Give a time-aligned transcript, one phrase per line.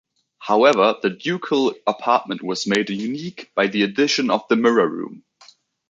[0.39, 5.23] However, The Ducal apartment was made unique by the addition of the Mirror Room.